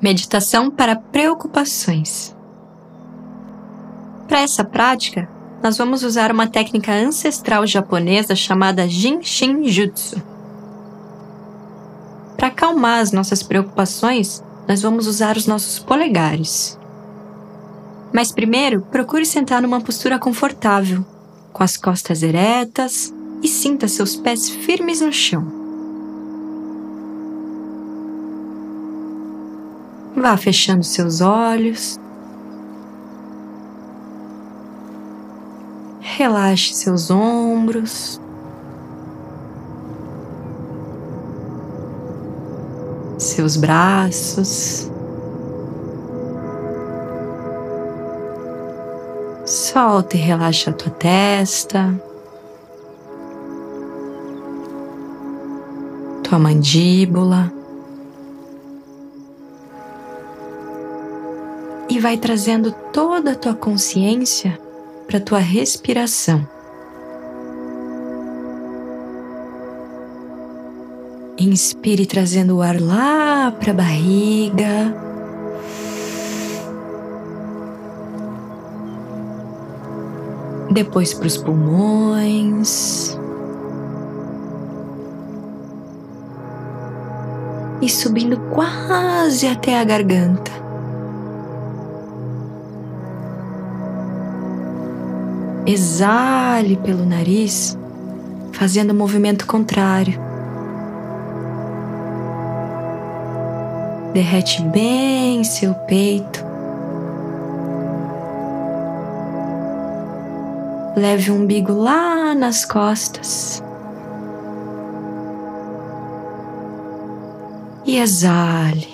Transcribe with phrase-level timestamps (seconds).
[0.00, 2.34] Meditação para preocupações.
[4.26, 5.28] Para essa prática,
[5.62, 10.22] nós vamos usar uma técnica ancestral japonesa chamada Jinshin Jutsu.
[12.34, 16.78] Para acalmar as nossas preocupações, nós vamos usar os nossos polegares.
[18.10, 21.04] Mas primeiro, procure sentar numa postura confortável,
[21.52, 23.12] com as costas eretas
[23.42, 25.59] e sinta seus pés firmes no chão.
[30.20, 31.98] Vá fechando seus olhos.
[35.98, 38.20] Relaxe seus ombros.
[43.16, 44.90] Seus braços.
[49.46, 51.98] Solta e relaxa a tua testa.
[56.22, 57.59] Tua mandíbula.
[61.90, 64.56] E vai trazendo toda a tua consciência
[65.08, 66.46] para a tua respiração.
[71.36, 74.94] Inspire trazendo o ar lá para a barriga.
[80.70, 83.18] Depois para os pulmões.
[87.82, 90.59] E subindo quase até a garganta.
[95.66, 97.78] Exale pelo nariz,
[98.52, 100.18] fazendo o movimento contrário.
[104.12, 106.44] Derrete bem seu peito.
[110.96, 113.62] Leve o umbigo lá nas costas.
[117.84, 118.88] E exale.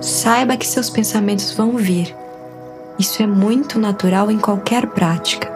[0.00, 2.14] Saiba que seus pensamentos vão vir.
[2.98, 5.48] Isso é muito natural em qualquer prática.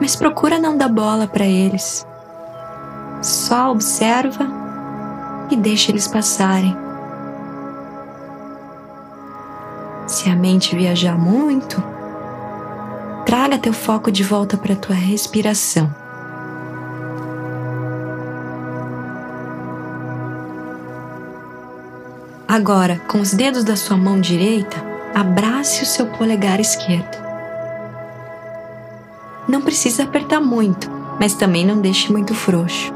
[0.00, 2.06] Mas procura não dar bola para eles.
[3.20, 4.46] Só observa
[5.50, 6.74] e deixa eles passarem.
[10.06, 11.82] Se a mente viajar muito,
[13.26, 15.94] traga teu foco de volta para tua respiração.
[22.48, 27.18] Agora, com os dedos da sua mão direita, abrace o seu polegar esquerdo.
[29.48, 32.92] Não precisa apertar muito, mas também não deixe muito frouxo.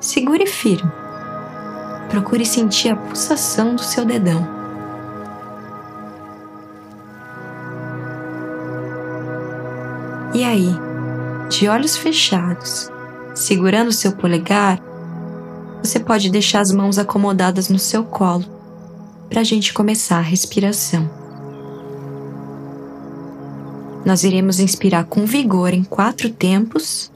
[0.00, 0.90] Segure firme.
[2.10, 4.46] Procure sentir a pulsação do seu dedão.
[10.34, 10.76] E aí,
[11.48, 12.90] de olhos fechados,
[13.34, 14.78] segurando o seu polegar,
[15.82, 18.53] você pode deixar as mãos acomodadas no seu colo
[19.34, 21.10] para a gente começar a respiração.
[24.06, 27.10] Nós iremos inspirar com vigor em quatro tempos,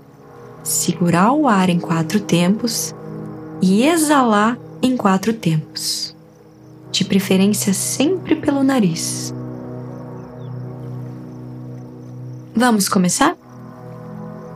[0.64, 2.92] segurar o ar em quatro tempos
[3.62, 6.12] e exalar em quatro tempos,
[6.90, 9.32] de preferência sempre pelo nariz.
[12.52, 13.36] Vamos começar?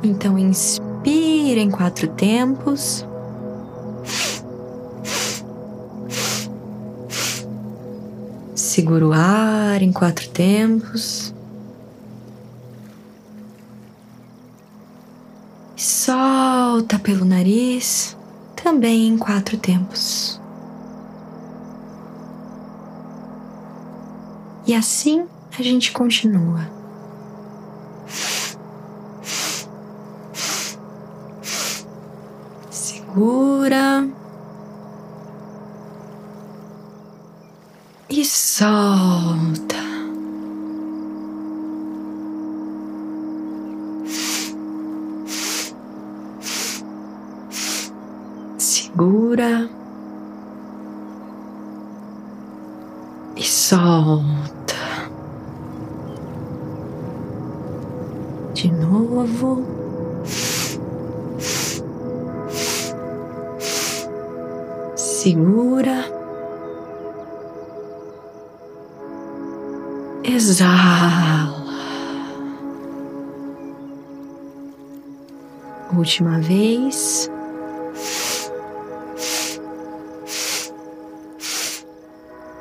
[0.02, 3.06] Então, inspira em quatro tempos.
[8.54, 11.32] Segura o ar em quatro tempos.
[15.74, 18.14] Solta pelo nariz,
[18.54, 20.38] também em quatro tempos.
[24.66, 25.26] E assim
[25.58, 26.70] a gente continua.
[32.70, 34.06] Segura.
[38.12, 38.24] e
[38.62, 39.82] solta.
[48.56, 49.68] Segura
[53.34, 55.10] e solta.
[58.54, 59.66] De novo.
[64.94, 66.21] Segura.
[70.24, 71.62] Exala.
[75.96, 77.30] Última vez.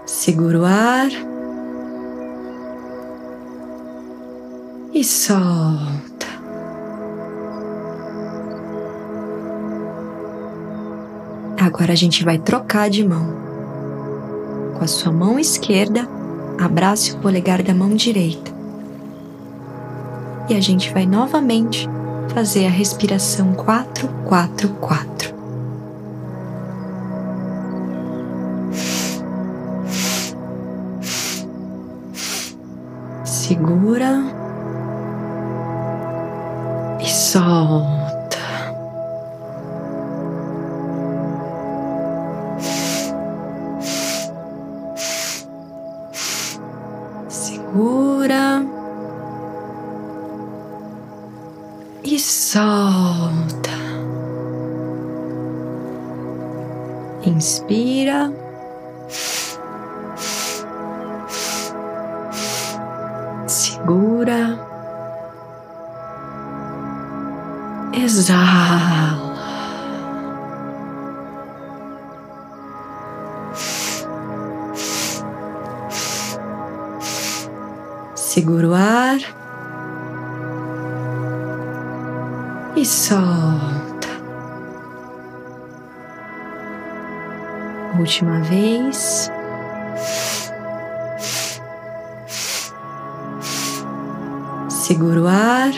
[0.06, 1.10] Segura o ar
[4.94, 6.28] e solta.
[11.60, 13.36] Agora a gente vai trocar de mão.
[14.78, 16.08] Com a sua mão esquerda,
[16.62, 18.52] abrace o polegar da mão direita.
[20.48, 21.90] E a gente vai novamente
[22.34, 25.36] fazer a respiração 4, 4, 4.
[33.24, 34.24] Segura
[37.00, 38.01] e solta.
[47.72, 48.66] Segura
[52.04, 53.72] e solta.
[57.24, 58.30] Inspira.
[63.48, 64.60] Segura.
[67.94, 69.21] Exala.
[78.34, 79.20] Segura o ar
[82.78, 84.08] e solta.
[88.00, 89.30] Última vez.
[94.70, 95.74] Segura o ar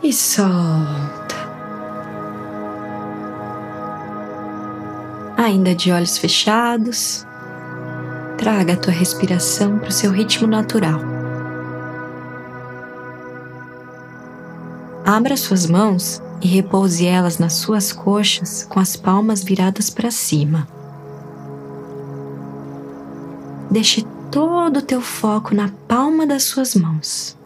[0.00, 1.34] e solta.
[5.36, 7.26] Ainda de olhos fechados,
[8.40, 10.98] traga a tua respiração para o seu ritmo natural.
[15.04, 20.66] Abra suas mãos e repouse elas nas suas coxas com as palmas viradas para cima.
[23.70, 27.36] Deixe todo o teu foco na palma das suas mãos.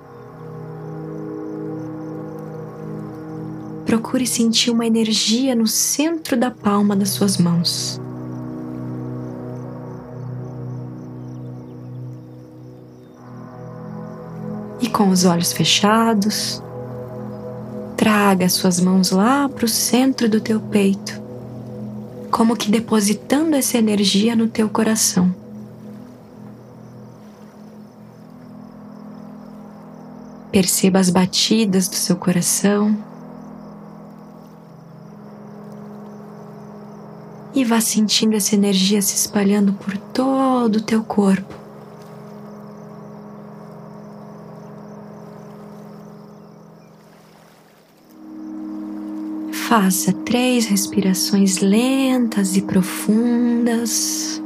[3.84, 8.00] Procure sentir uma energia no centro da palma das suas mãos.
[14.94, 16.62] Com os olhos fechados,
[17.96, 21.20] traga suas mãos lá para o centro do teu peito,
[22.30, 25.34] como que depositando essa energia no teu coração.
[30.52, 32.96] Perceba as batidas do seu coração.
[37.52, 41.63] E vá sentindo essa energia se espalhando por todo o teu corpo.
[49.68, 54.43] Faça três respirações lentas e profundas.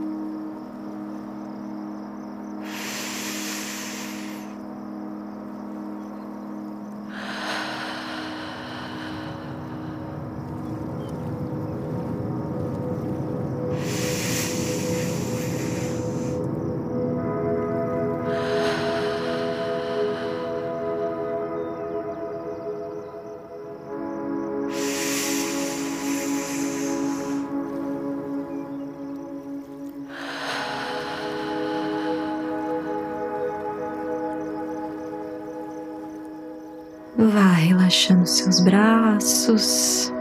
[37.19, 40.13] Vá relaxando seus braços.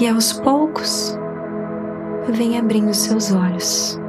[0.00, 1.14] E aos poucos,
[2.30, 4.00] vem abrindo seus olhos.